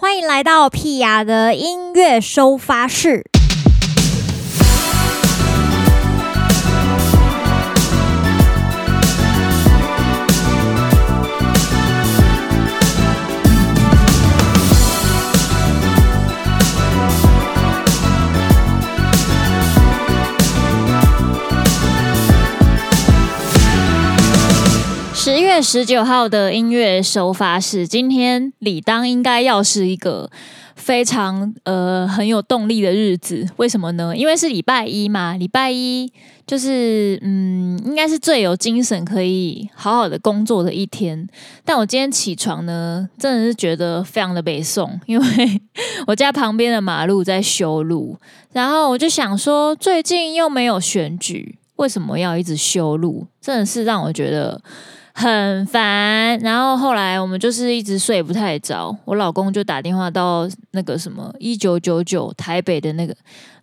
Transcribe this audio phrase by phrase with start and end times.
[0.00, 3.24] 欢迎来到屁雅的音乐收发室。
[25.60, 30.30] 十九号的音乐首发是，今天理当应该要是一个
[30.76, 33.46] 非常呃很有动力的日子。
[33.56, 34.16] 为什么呢？
[34.16, 36.10] 因为是礼拜一嘛，礼拜一
[36.46, 41.26] 就是嗯，应该是最有精神可以好好的工作的一天。
[41.64, 45.60] 但我今天起床呢，真的是觉得非常的北宋，因为
[46.06, 48.16] 我家旁边的马路在修路，
[48.52, 53.26] 然后我就想说，最近又没有选举，为什么要一直修路？
[53.40, 54.62] 真的是让我觉得。
[55.20, 63.12] 很烦，然后后来我们就是一直睡不太着，我老公就打电话到那个什么一九九九台北的那个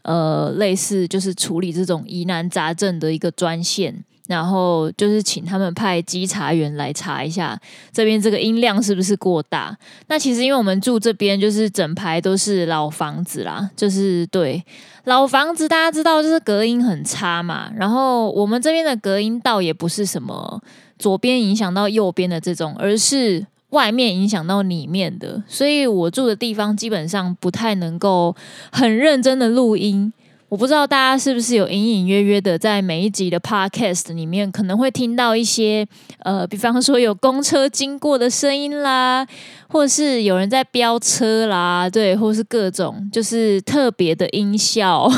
[0.02, 7.58] 呃类似就是处理这种疑难杂症的一个专线，然后就是请他们派稽查员来查一下
[7.94, 9.78] 这边这个音量是不是过大。
[10.08, 14.62] 那其实因为我们住这边就是整排都是老房子啦，就是对
[15.06, 20.62] 老房子大家知道就是隔音很差嘛，然后我们这边的隔音倒也不是什么。
[20.98, 28.34] 左边影响到右边的这种，而是外面影响到里面的，所以我住的地方基本上不太能够
[28.72, 30.14] 很认真的录音。
[30.48, 35.86] 我不知道大家是不是有隐隐约约的在每一集的 podcast 里面可能会听到一些，
[36.20, 39.28] 呃，比方说有公车经过的声音啦，
[39.68, 45.12] 或是有人在飙车啦，对，或是各种就是特别的音效。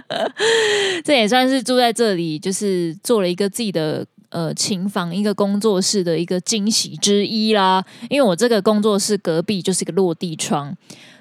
[1.02, 4.06] 这也算是住在这里，就是做了一个自己的。
[4.36, 10.76] 呃，琴房一个工作室的一个惊喜之一啦，因为我这个工作室隔壁就是一个落地窗，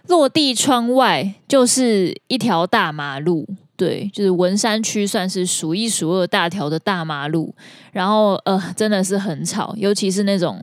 [0.10, 7.56] 落地窗外就是一条大马路，对，就是文山区算是数一数二大条的大马路，
[7.94, 10.62] 然后呃，真的是很吵，尤其是那种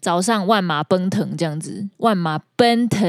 [0.00, 3.00] 早上万马奔腾这样子，万马奔腾，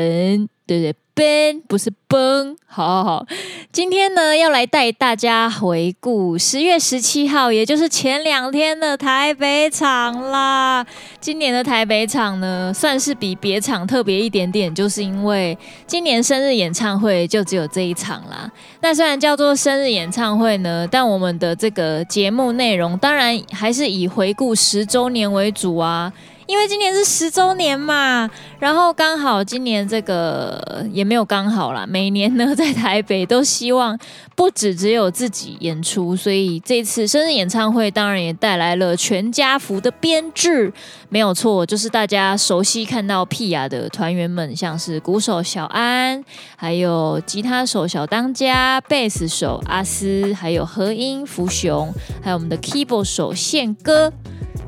[0.68, 0.94] 对对。
[1.16, 3.25] 奔不是崩，好好好，
[3.72, 10.84] 今天呢要来带大家回顾十月十七号，也就是前两天的台北场啦。
[11.19, 18.52] 今年的台北场呢，算是比别场特别一点点，就是因为今年生日演唱会就只有这一场啦。
[18.81, 26.12] 那虽然叫做生日演唱会呢，但我们的这个节目内容当然还是以回顾十周年为主啊。
[26.46, 31.86] 因为今年是十周年嘛，然后刚好今年这个也没有刚好啦。
[31.88, 33.98] 每年呢在台北都希望
[34.36, 40.72] 不止只有自己演出，所以这次生日演唱会当然也带来了全家福的编制，
[41.09, 46.24] 没有错，就是大家熟悉看到屁雅的团员们，像是鼓手小安，
[46.56, 54.12] 还有吉他手小当家，贝斯手阿斯，还有和音福雄，还有我们的 keyboard 手宪哥。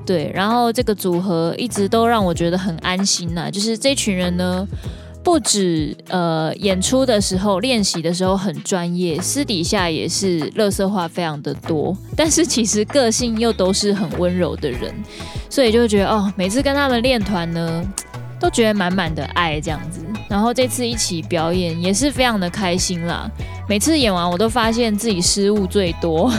[0.06, 4.68] 对，然后这个组合一直都让我觉得很安心呐、就是这群人呢，
[5.24, 11.98] 不止呃演出的时候、练习的时候很专业，私底下也是乐色话非常的多。
[12.16, 14.94] 但是其实个性又都是很温柔的人，
[15.50, 17.84] 所以就觉得哦，每次跟他们练团呢，
[18.40, 20.02] 都觉得满满的爱这样子。
[20.30, 23.28] 然后这次一起表演也是非常的开心啦。
[23.68, 26.32] 每次演完，我都发现自己失误最多。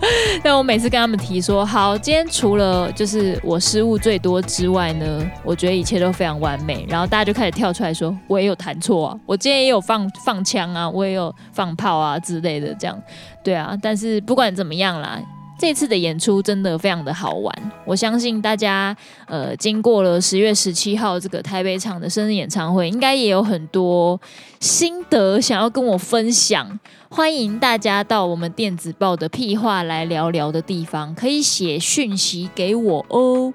[0.42, 6.86] 但我每次跟他们提说，好，今天除了就是我失误最多之外呢，我觉得一切都非常完美。
[6.88, 12.98] 然后大家就开始跳出来说，我也有弹错啊，我今天也有放放枪啊，我也有放炮啊之类的，这样，
[13.44, 13.76] 对啊。
[13.82, 15.20] 但是不管怎么样啦。
[15.60, 17.54] 这次的演出真的非常的好玩，
[17.84, 24.18] 我相信大家呃经过了十月十七号这个台北场的生日演唱会，应该也有很多
[24.58, 26.80] 心得想要跟我分享。
[27.10, 33.52] 欢迎大家到我们电子报的屁话来聊聊的地方，可以写讯息给我哦。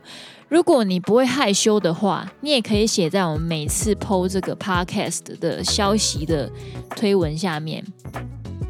[0.48, 6.52] 如果你不会害羞的话，你也可以写在我们每次 PO 这个 podcast 的消息的
[6.96, 7.84] 推文下面。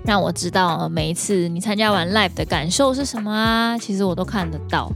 [0.05, 3.77] 让我知道每一次你参加完 live 的感受是什么啊？
[3.77, 4.91] 其实我都看得到。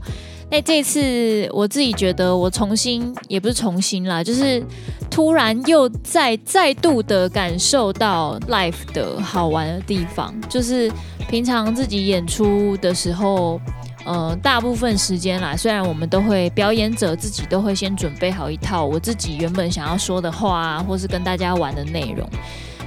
[0.52, 4.60] 那这次我自己觉得我重新也不是重新啦，就是
[5.08, 10.34] 突然又再再度的感受到 live 的好玩的地方。
[10.48, 10.90] 就是
[11.28, 13.60] 平常自己演出的时候，
[14.04, 22.28] 呃，大部分时间啦，虽然我们都会表演者自己都会先准备好一套我自己原本想要说的话，或是跟大家玩的内容。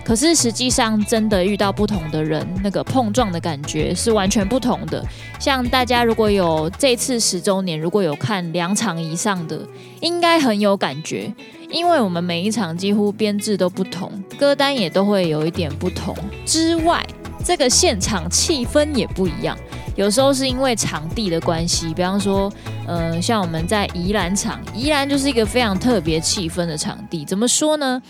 [0.03, 5.03] 可是实际上，真的遇到不同的人，那个碰撞的感觉是完全不同的。
[5.39, 9.59] 像大家如果有这次十周年，如果有看两场以上的，
[10.01, 11.33] 应该很有感觉。
[11.69, 16.15] 因为我们每一场几乎编制都不同，歌单也都会有一点不同。
[16.45, 17.03] 之外，
[17.43, 19.57] 这个现场气氛也不一样。
[19.95, 22.51] 有时候是因为场地的关系，比方说，
[22.85, 27.23] 呃，像我们在宜兰场，宜兰就是一个非常特别气氛的场地。
[27.23, 28.01] 怎么说呢？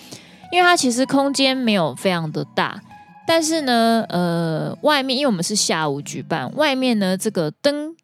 [0.54, 2.80] 因为它其实空间没有非常的大，
[3.26, 7.96] 但是呢，呃，外面因为我们是下午举办，外面呢这个灯，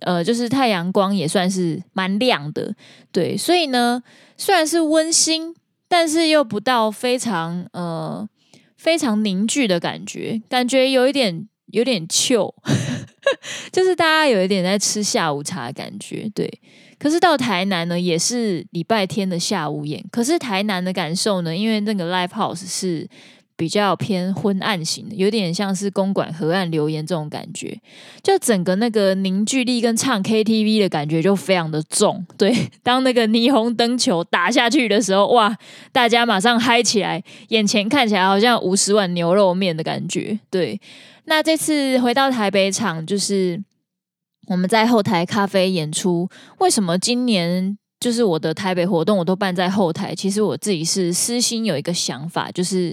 [0.00, 2.74] 呃，就是太阳光也算是蛮亮的，
[3.12, 4.02] 对，所以呢，
[4.38, 5.54] 虽然是温馨，
[5.88, 8.26] 但是又不到非常呃
[8.78, 12.54] 非常凝聚的感觉，感觉有一点有点旧，
[13.70, 16.50] 就是大家有一点在吃下午茶的感觉，对。
[17.00, 20.04] 可是到台南呢，也是礼拜天的下午演。
[20.12, 23.08] 可是台南的感受呢，因为那个 live house 是
[23.56, 27.80] 比较偏昏暗型的，有点像是公馆河岸留言这种感觉，
[28.22, 32.26] 就整个那个凝聚力跟唱 KTV 的感觉就非常的重。
[32.36, 35.56] 对，当那个霓虹灯球打下去的时候，哇，
[35.92, 40.38] 大家马上嗨起来，眼前看起来好像五十碗牛肉面的感觉。
[40.50, 40.78] 对，
[41.24, 43.62] 那这次回到台北场就是。
[44.50, 50.12] 我们在后台咖啡演出，为什么今年就是我的台北活动我都办在后台？
[50.12, 52.92] 其实我自己是私心有一个想法，就是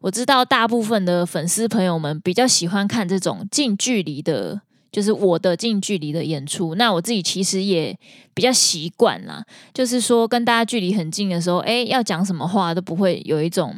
[0.00, 4.58] 我知道大部分的粉丝朋友们比较喜欢看这种近距离的，
[4.90, 6.74] 就是我的近距离的演出。
[6.76, 7.94] 那我自己其实也
[8.32, 13.76] 比较习惯啦，就是说跟大家距离很近的时候，诶，要讲什么话都不会有一种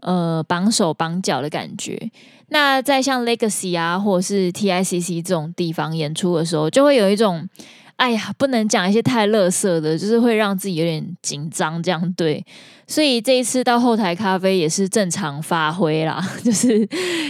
[0.00, 2.10] 呃绑手绑脚的感觉。
[2.48, 7.48] 那在像 Legacy 啊，或者是 TICC 这种地方演出的时候，就会有一种，
[7.94, 12.44] 哎呀，不能讲一些太垃圾的，就是会让自己有点紧张，这样对。
[12.88, 16.88] 所以这一次到后台咖啡也是正常发挥啦， 就是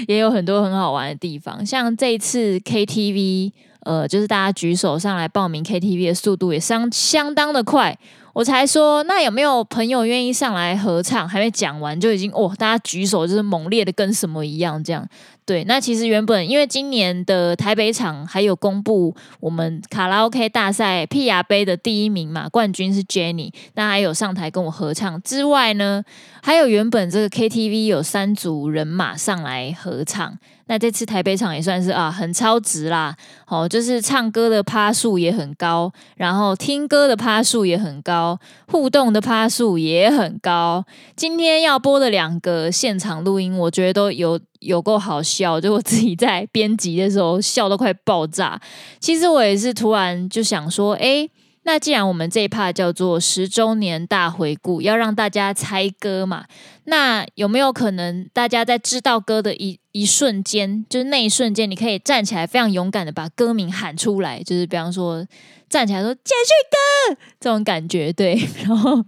[0.08, 7.99] 也有很多很好玩的地方，像这一次 KTV，呃，就是大家举手上来报名 KTV 的速度也相相当的快。
[8.32, 11.29] 我才说，那有没有朋友愿意上来合唱？
[11.29, 15.06] 还没讲完就已经哦，大家举手就是猛烈的跟什么一样这样。
[15.44, 26.05] 对，那其实原本因为今年的台北场还有公布我们卡拉 OK 大赛屁亚杯的第一名嘛，冠军是 Jenny，那还有上台跟我合唱之外呢，
[26.41, 30.38] 还有原本这个 KTV 有三组人马上来合唱。
[30.70, 33.17] 那这次台北场也算是啊很超值啦，
[33.49, 38.38] 哦，就是唱歌的趴数也很高，然后听歌的趴数也很高，
[38.69, 40.84] 互动的趴数也很高。
[41.17, 48.61] 今天要播的两个现场录音，我觉得都有有够好笑，就我自己在编辑的时候笑都快爆炸。
[49.00, 51.28] 其实我也是突然就想说，哎。
[51.62, 56.46] 那既然我们这一趴叫做十周年大回顾，要让大家猜歌嘛，
[56.90, 65.26] 那有没有可能大家在知道歌的一一瞬间，就是那一瞬间，你可以站起来，非常勇敢的把歌名喊出来，就是比方说。
[65.70, 68.37] 站起来说“接续歌”这种感觉，对。
[68.66, 69.00] 然后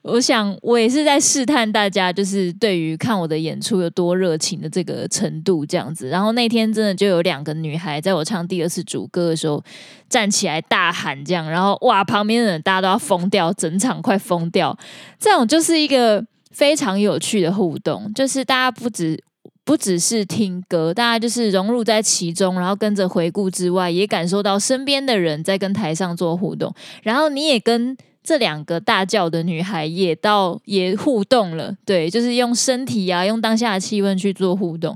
[0.00, 6.08] 我想，我也是在试探大家，就是对于看我的演出有多热情的这个程度，这样子。
[6.08, 9.62] 然后那天真的就有两个女孩，在我唱第二次主歌的时候，
[10.08, 14.74] 站起来大喊这样，然后哇，旁边的人大家都要疯掉，整场快疯掉。
[15.20, 16.24] 这种就是一个
[16.54, 19.22] 非常有趣的互动，就是大家不止。
[19.66, 26.70] 不只是听歌，大家就是融入在其中，然后跟着回顾之外，也感受到身边的人在跟台上做互动，
[27.02, 34.94] 然后你也跟这两个大叫的女孩也到也互动了，对，就是用身体啊，用当下的气氛去做互动，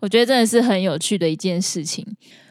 [0.00, 2.02] 我觉得真的是很有趣的一件事情。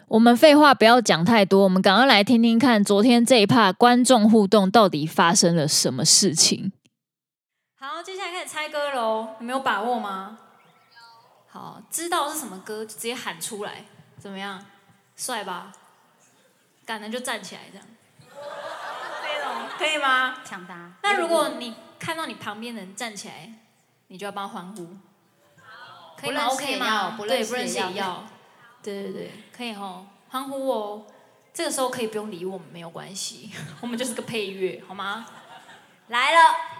[0.07, 6.71] 我们废话不要讲太多，我们赶快来听听看昨天这一趴观众互动到底发生了什么事情。
[7.87, 10.39] 好，接下来开始猜歌喽，你没有把握吗？
[11.47, 13.85] 好，知道是什么歌就直接喊出来，
[14.17, 14.59] 怎么样？
[15.15, 15.71] 帅吧？
[16.83, 17.85] 敢的就站起来，这样。
[19.77, 20.37] 可以吗？
[20.43, 20.93] 抢答。
[21.03, 23.53] 那如果你看到你旁边的人站起来，
[24.07, 24.97] 你就要帮他欢呼。
[26.17, 27.17] 可以吗？OK 吗？
[27.19, 28.23] 对，不认识也要。
[28.81, 31.05] 对对对，可以吼，欢呼哦。
[31.53, 35.27] 这个时候可以不用理我们，没有关系， 我们就是个配乐，好吗？
[36.07, 36.74] 来了。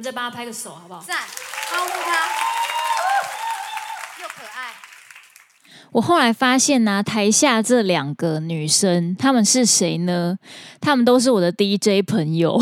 [0.00, 1.04] 们再帮他拍个手，好不好？
[1.06, 1.18] 赞，
[1.70, 2.26] 保护他，
[4.22, 4.72] 又可爱。
[5.92, 10.38] 我后来发现呢、啊，台下这两个女生，她们是谁呢？
[10.80, 12.58] 她们都是我的 DJ 朋友，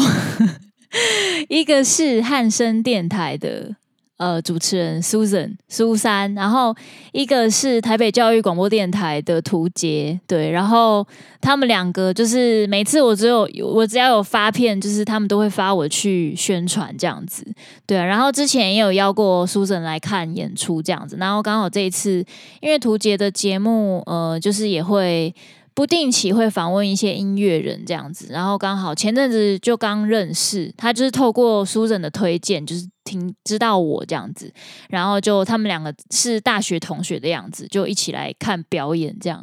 [1.48, 3.76] 一个是汉声电台的。
[4.18, 6.74] 呃，主持人 Susan 苏珊，然后
[7.12, 11.06] 一个是台北教育广播电台的图杰，对，然后
[11.40, 17.46] 他们两个就是每次我只有我只要有发片，就是他们都会发我去宣传这样子，
[17.86, 22.24] 对啊，然后之前也有邀过 Susan 来看演出这样子，然后刚好这一次
[22.60, 25.34] 因为图杰的节目，呃，就是也会。
[25.74, 34.52] 不定期会访问一些音乐人这样子，然后刚好前阵子就刚认识他，就是透过 Susan 的推荐，就是听知道我这样子，
[34.90, 39.42] 然后就他们两个是大学同学的样子，就一起来看表演这样。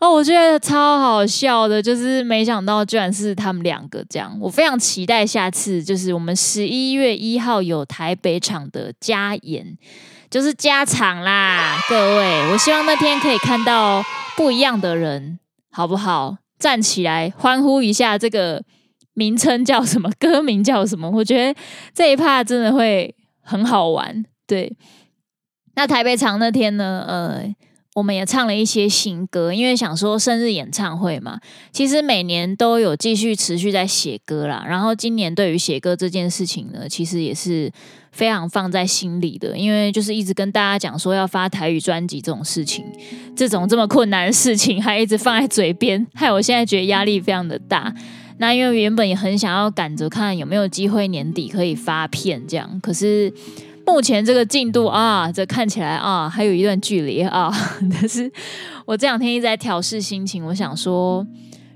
[0.00, 9.76] 哦，我觉得超好笑的，就是没想到居然是他们两个这样，我非常期待下次就是我们十一月一号有台北场的加演，
[10.30, 14.02] 就是加场啦，各位，我希望那天可以看到
[14.36, 15.38] 不一样的人。
[15.74, 16.36] 好不好？
[16.58, 18.18] 站起来欢呼一下！
[18.18, 18.62] 这个
[19.14, 20.10] 名称叫什么？
[20.18, 21.10] 歌名叫什么？
[21.12, 21.60] 我觉得
[21.94, 24.24] 这一趴真的会很好玩。
[24.46, 24.74] 对，
[25.74, 27.04] 那台北场那天呢？
[27.06, 27.54] 呃，
[27.94, 31.38] 我们也唱了一些新歌，因为想说生日演唱会嘛。
[31.72, 34.64] 其实每年都有继续持续在写歌啦。
[34.66, 37.70] 然后今年对于写歌这件事情呢，其实也是。
[38.12, 42.84] 非常放在心里的，因为就是一直跟大家讲说要发台语专辑这种事情，
[43.34, 47.90] 这种这么困难的事情还一直放在嘴边，害我现在觉得压力非常的大。
[48.42, 53.32] 那因为原本也很想要赶着看有没有机会年底可以发片这样，可是
[53.86, 57.52] 目前这个进度啊，这看起来啊还有一段距离啊。
[57.92, 58.28] 但是
[58.84, 61.24] 我这两天一直在调试心情，我想说，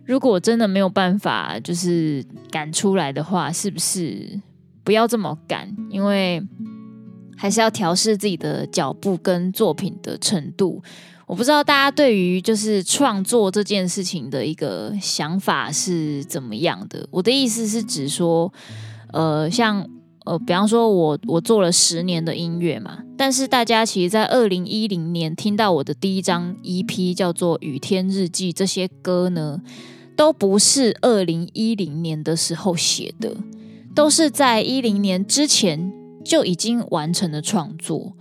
[0.05, 4.41] 如果真的没有办法就是赶出来的话，是不是？
[4.83, 6.43] 不要这么赶，因为
[7.37, 10.83] 还是要调试自己的脚步跟作品的程度。
[11.27, 17.07] 我不知道大家对于就是创作这件事情的一个想法是怎么样的。
[17.11, 18.53] 我的意思是指说，
[19.13, 19.85] 呃，像
[20.25, 29.61] 呃，比方说我我做了十年的音乐嘛，但是大家其实，在二零一零年听到我的第一张 EP 叫做《雨天日记》，这些歌呢，
[30.17, 33.37] 都不是二零一零年的时候写的，
[33.97, 35.93] 都是在一零年之前
[36.25, 38.13] 就已经完成了创作。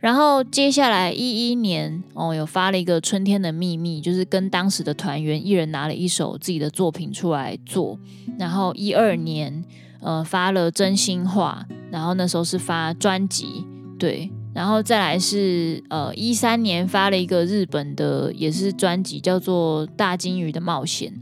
[0.00, 7.98] 然后接下来一一年哦，有发了一个《春天的秘密》，就是跟当时的团员一人拿了一首自己的作品出来做。
[8.38, 9.62] 然后一二年
[10.00, 13.66] 呃发了《真心话》，然后那时候是发专辑，
[13.98, 14.30] 对。
[14.54, 21.12] 然后再来是呃一三年发了一个日本的也是专辑，叫做《大鲸鱼的冒险》。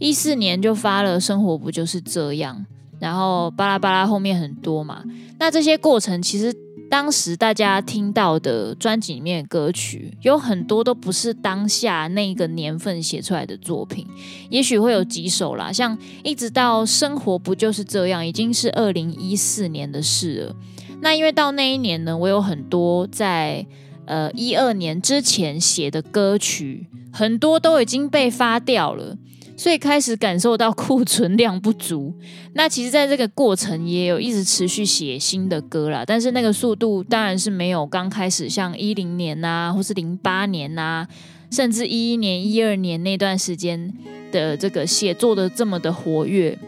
[0.00, 2.66] 一四年就发了《生活不就是这样》，
[2.98, 5.04] 然后巴拉巴拉后面很多嘛。
[5.38, 6.52] 那这些过程其实。
[6.94, 14.06] 当时大家听到的专辑里面的歌曲，有很多都不是当下那个年份写出来的作品，
[14.48, 20.56] 也许会有几首啦，像一直到生活不就是这样，已经是二零一四年的事了。
[21.00, 23.66] 那因为到那一年呢，我有很多在
[24.06, 29.18] 呃一二年之前写的歌曲，很多都已经被发掉了。
[29.56, 32.12] 所以开始感受到库存量不足，
[32.54, 41.08] 那其实在这个过程也有一直持续写新的歌啦，但是那个速度当然是没有刚开始像一零年呐、啊，或是零八年呐、啊，
[41.50, 43.92] 甚至一一年、一二年那段时间
[44.32, 46.58] 的这个写作的这么的活跃。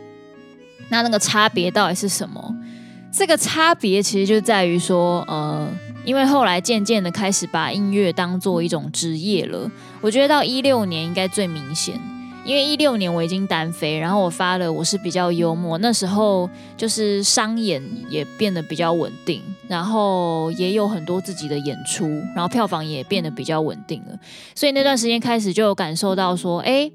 [0.88, 2.54] 那那个差别到底是什么？
[3.12, 5.68] 这个差别其实就在于说，呃，
[6.04, 9.68] 因为后来渐渐的开始把音乐当做一种职业了，
[10.00, 11.98] 我觉得到一六年应该最明显。
[12.46, 22.06] 因为一六年我已经单飞，然后我发了我是比较幽默，那时候就是商演也变得比较稳定，然后也有很多自己的演出，
[22.36, 24.16] 然后票房也变得比较稳定了，
[24.54, 26.88] 所以那段时间开始就有感受到说，哎，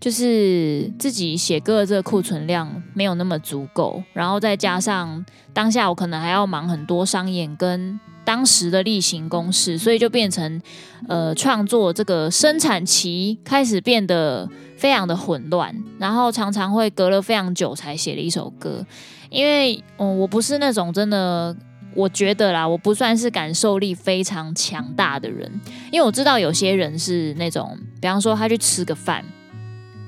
[0.00, 10.60] 就是自己写歌的这个库存量没有那么足够，然后再加上当下我可能还要忙很多商演跟当时的例行公事，所以就变成
[11.08, 14.48] 呃创作这个生产期开始变得。
[14.76, 18.84] 非常的混乱，然后常常会隔了非常久才写了一首歌，
[19.30, 21.56] 因为嗯，我不是那种真的，
[21.94, 25.50] 我觉得啦，我不算是感受力非常强大的人，
[25.90, 29.24] 因为我知道有些人是那种，比方说他去吃个饭，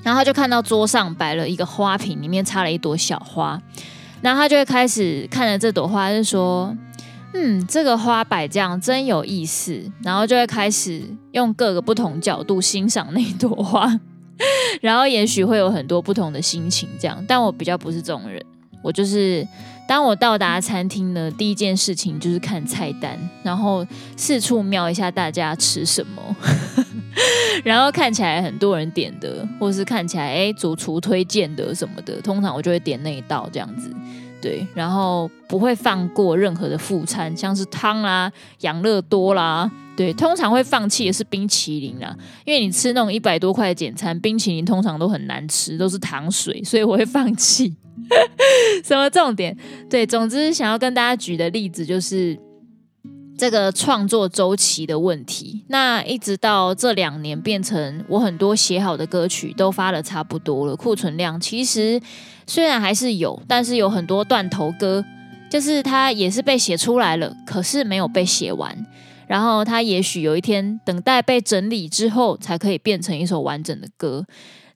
[0.03, 3.61] 然后他就看到桌上摆了一个花瓶，里面插了一朵小花，
[4.21, 6.75] 然后他就会开始看着这朵花，就说，
[7.33, 13.99] 嗯，这个花摆这样真有意思，然后就会开始用各个不同角度欣赏那朵花。
[14.79, 18.41] 然后也许会有很多不同的心情，这样，但我比较不是这种人。
[18.81, 19.45] 我就是
[19.85, 23.85] 当我到达餐厅呢，第一件事情就是看菜单，然后
[24.15, 26.35] 四处瞄一下大家吃什么，
[27.63, 33.91] 然后看起来很多人点的，或是看起来哎主厨推荐的什么的，通常我就会点那一道这样子。
[34.41, 39.69] 对，然后不会放过任何的副餐，像是汤啦、养乐多啦。
[39.97, 47.75] 对，通常会放弃的是冰淇淋啦，因为你吃那种一百多块的简餐，冰淇淋通常都很难吃，都是糖水，所以我会放弃。
[48.85, 49.53] 什么重点？
[49.89, 52.39] 对，总之想要跟大家举的例子就是
[53.39, 55.63] 这个创作周期的问题。
[55.69, 62.01] 那一直到这两年变成我很多写好的歌曲都发了差不多了，库存量其实
[62.45, 65.05] 虽然还是有，但是有很多断头歌，
[65.49, 68.85] 就是它也是被写出来了，可是没有被写完。
[69.25, 74.25] 然后他也许有一天等待被整理之后，才可以变成一首完整的歌。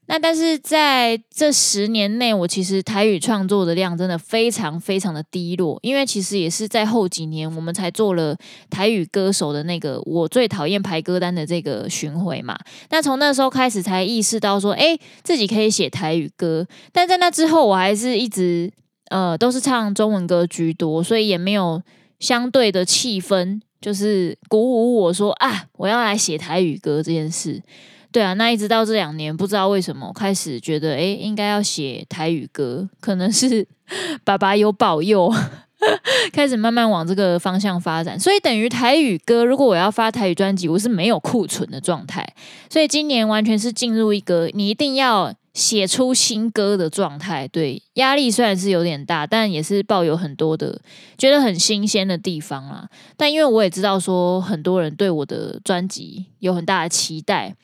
[0.05, 8.37] 那但是在这十年内，我其实台语创作的量真的非常非常的低落，因为其实也是在后几年，我们才做了
[8.69, 12.57] 台语歌手的那个我最讨厌排歌单的这个巡回嘛。
[12.89, 16.67] 那从那时候开始，才意识到说，哎，自己可以写台语歌。
[16.91, 18.69] 但在那之后，我还是一直
[19.09, 21.81] 呃都是唱中文歌居多，所以也没有
[22.19, 23.61] 相对的气氛。
[23.79, 27.61] 就是鼓舞我说啊，我要来写台语歌这件事。
[28.13, 33.67] 对啊，那一直到这两年，不知道为什么开始觉得，诶，应该要写台语歌，可能是
[34.23, 35.33] 爸爸有保佑，
[36.31, 38.17] 开始慢慢往这个方向发展。
[38.19, 42.25] 所以等于台语歌，如果我要发台语专辑，我是没有库存的状态。
[42.69, 45.33] 所以今年完全是进入一个你一定要。
[45.53, 50.81] 写出新歌的状态，对，压力虽然是有点大，但也是抱有很多的
[51.15, 52.89] 觉得很新鲜的地方啦。
[53.15, 57.55] 但因为我也知道说，很多人对我的专辑有很大的期待，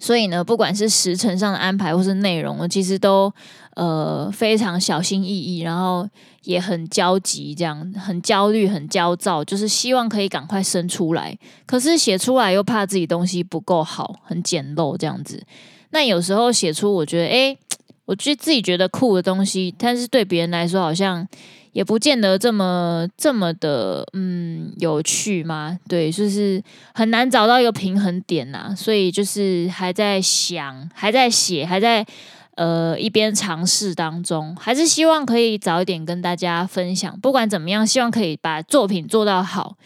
[0.00, 3.32] 所以呢，不管是时程上的安排或是内容，我其实都
[3.74, 6.08] 呃非常小心翼翼，然后
[6.44, 11.38] 也很焦急，这样很焦虑、很焦躁，就是希望可以赶快生出来。
[11.66, 15.40] 可是写出来又怕自己东西不够好，很简陋这样子。
[15.90, 17.58] 那有时候写出我觉得，诶，
[18.06, 21.28] 我觉得自己觉得酷的东西，但是对别人来说好像。
[21.72, 25.78] 也不见得这么这么的嗯有趣吗？
[25.88, 26.62] 对，就是
[26.94, 32.04] 很难找到一个平衡点呐，所以就是还在想，还在写，还在
[32.56, 37.18] 呃一边尝试当中，还是希望可以早一点跟大家分享。
[37.20, 39.76] 不管怎么样，希望可以把作品做到好。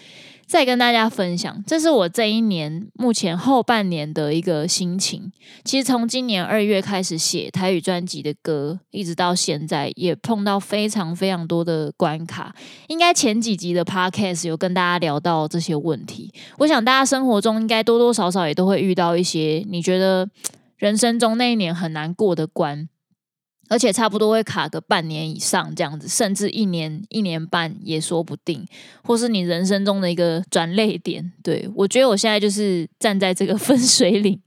[0.47, 5.33] 再跟大家分享，这是我这一年目前后半年的一个心情。
[5.65, 12.55] 其实从今年二月开始写台语专辑的歌，一直到现在，也碰到非常非常多的关卡。
[12.89, 16.33] 应该前几集的 Podcast 有跟大家聊到这些问题。
[16.59, 20.29] 我想大家生活中应该多多少少也都会遇到一些你觉得
[20.77, 22.89] 人生中那一年很难过的关。
[23.69, 28.67] 而且差不多会卡个半年以上这样子，甚至一年、一年半也说不定，
[29.03, 31.33] 或是你人生中的一个转捩点。
[31.43, 34.41] 对，我觉得我现在就是站在这个 分水岭，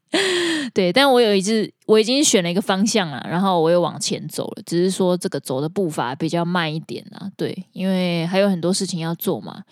[0.73, 9.63] 对，但我有一次我已经选了一个方向了，然后我又往前走了，只是说这个走的步伐比较慢一点啊，对，因为还有很多事情要做嘛。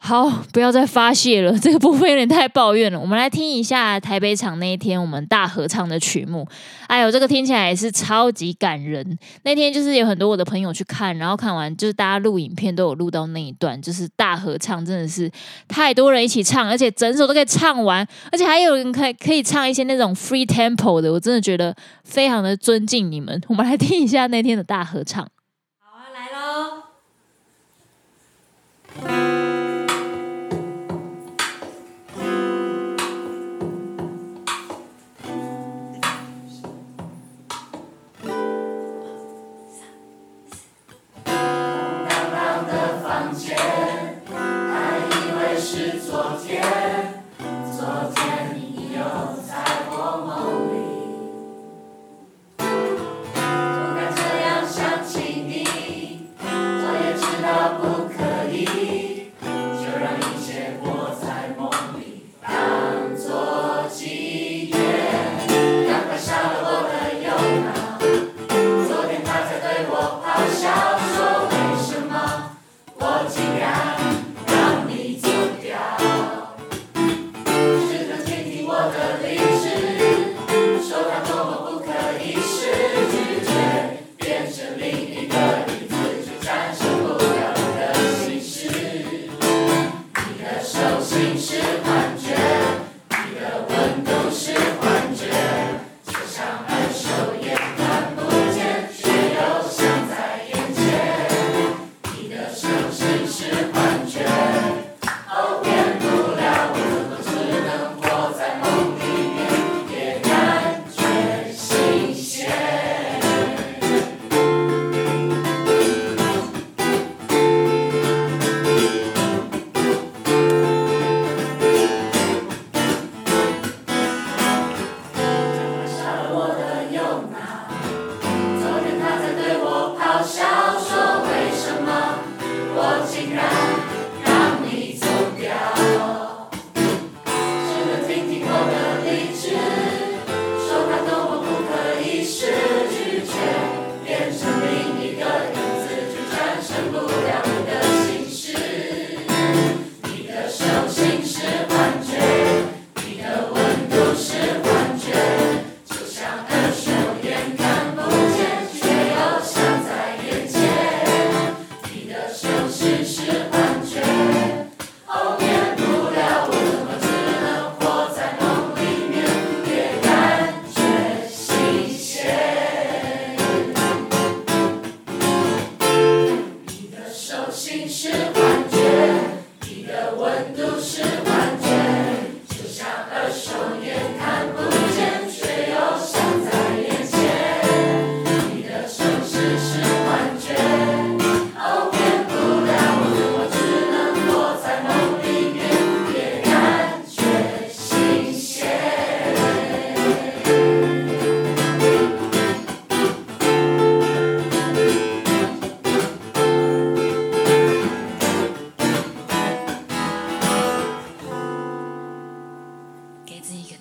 [0.00, 2.98] 好，不要再发泄了，这个部分有点太抱怨了。
[2.98, 6.46] 我们来听一下台北场那一天我们大合唱的曲目。
[6.86, 9.18] 哎呦，这个听起来也是超级感人。
[9.42, 15.30] 那天就是有很多我的朋友去看，然后看完就是大家录影片都有录到那一段，就是大合唱，真的是
[15.66, 23.38] 太多人一起唱，而且整首都可以唱完，而且还有人可以可以唱一些那种 free tempo 的，我真的觉得非常的尊敬你们。
[23.48, 25.28] 我们来听一下那天的大合唱。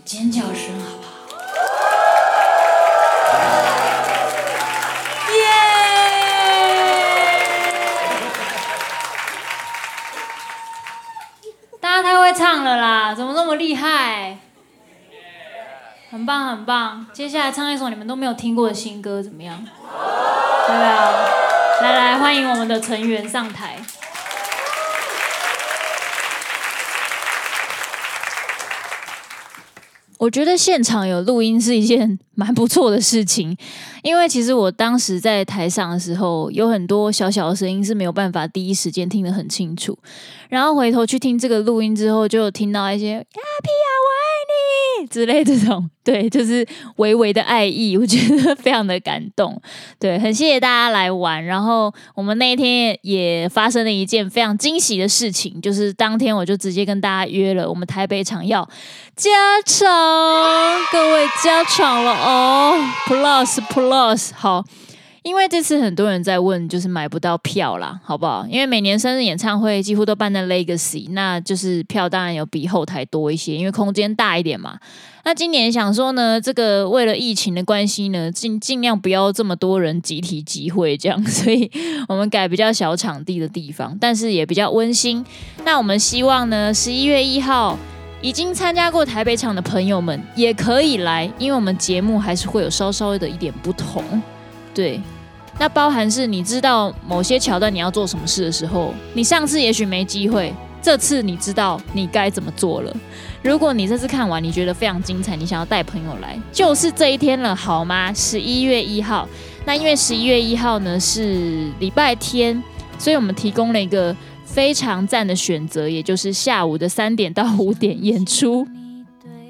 [0.05, 1.09] 尖叫声好不好？
[5.33, 5.41] 耶！
[11.81, 14.37] 大家太会唱了啦，怎么那么厉害？
[16.09, 17.05] 很棒很棒！
[17.11, 19.61] 接下来唱一首你们都没有听过的新歌，怎么样？
[19.63, 21.11] 要不要？
[21.81, 23.77] 来来，欢迎我们的成员上台。
[30.17, 33.55] 我觉得现场有录音是一件 蛮不错的事情，
[34.03, 39.97] 因为其实我当时在台上的时候，有很多小小的声音是没有办法第一时间听得很清楚，
[40.49, 44.07] 然后回头去听这个录音之后，就听到一些呀皮呀我
[45.09, 45.89] 之类这种。
[46.03, 46.65] 对，就是
[46.97, 49.61] 微微的爱意，我觉得非常的感动。
[49.99, 51.43] 对，很谢谢大家来玩。
[51.43, 58.67] 然后我们那一天也发生了一件非常惊喜的事情，就是当天我就直接跟大家约了，我们台北场要
[59.17, 59.29] 加
[59.65, 59.85] 场，
[60.93, 64.63] 各位加场了哦，Plus Plus，好。
[65.27, 68.47] 因为这次很多人在问，就是买不到票啦，好不好？
[68.49, 74.79] 因为每年生日演唱会几乎都办在 Legacy，那就是票当然有比后台多一些，因为空间大一点嘛。
[75.25, 81.69] 那今年想说呢，这个为了疫情的关系呢，尽尽量不要这么多人集体集会这样，所以
[82.07, 85.25] 我们改比较小场地的地方，但是也比较温馨。
[85.65, 87.77] 那我们希望呢，十一月一号
[88.21, 94.01] 已经参加过台北场的朋友们也可以来，因为我们节目还是会有稍稍的一点不同，
[94.73, 95.01] 对。
[95.59, 102.95] 那包含是你知道某些桥段你要做什么事的时候，你上次也许没机会，这次你知道你该怎么做了。
[103.41, 108.13] 如果你这次看完你觉得非常精彩，你想要带朋友来，就是这一天了，好吗？
[108.13, 109.27] 十一月一号。
[109.65, 112.61] 那因为十一月一号呢是礼拜天，
[112.99, 114.15] 所以我们提供了一个
[114.45, 118.65] 非常赞的选择，也就是下午的三点到五点演出。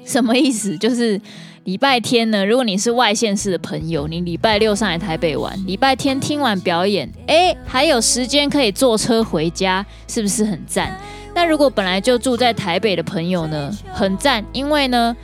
[0.08, 0.76] 什么意思？
[0.78, 1.20] 就是。
[1.64, 10.98] 礼拜天呢，如果你是外县市的朋友，你礼拜六上来台北玩，礼拜天听完表演，哎，还有时间可以坐车回家，是不是很赞？
[11.34, 15.14] 那如果本来就住在台北的朋友呢，很赞，因为呢，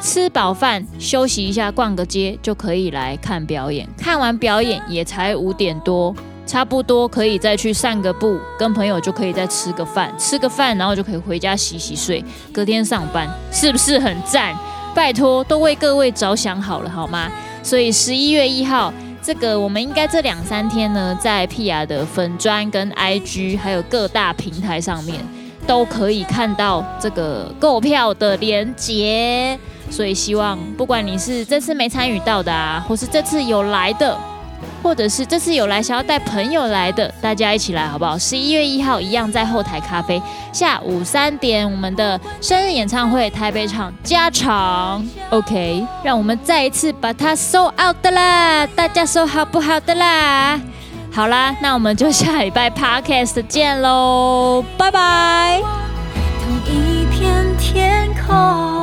[0.00, 3.86] 吃饱饭休息一下，逛个街就可以来看表演。
[3.98, 6.16] 看完表演也才五点多，
[6.50, 14.52] 差不多可以再去散个步，跟朋友就可以再吃个饭，吃个饭然后就可以回家洗洗睡，隔天上班，是不是很赞？
[14.92, 17.30] 拜托，都为各位着想好了，好吗？
[17.62, 25.20] 所以十一月一号，这个我们应该这两三天呢，在 P R 的粉专跟 IG，还有各大平台上面，
[25.68, 29.56] 都可以看到这个购票的链接。
[29.88, 34.18] 所以希望，不管你是这次没参与到的啊，或是这次有来的。
[34.82, 38.18] 或者是这次有来想要带朋友来的，大家一起来好不好？
[38.18, 40.20] 十一月一号一样在后台咖啡，
[40.52, 50.60] 下午三点我们的生日演唱会台北场加场，OK，让我们再一次把它收 out 的啦，大家说好不好的啦？
[51.12, 55.60] 好啦，那我们就下礼拜 Podcast 见喽，拜拜。
[56.40, 58.79] 同一片天空